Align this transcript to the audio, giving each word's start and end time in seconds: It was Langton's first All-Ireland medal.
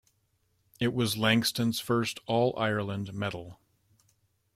It 0.79 0.95
was 0.95 1.15
Langton's 1.15 1.79
first 1.79 2.19
All-Ireland 2.25 3.13
medal. 3.13 3.59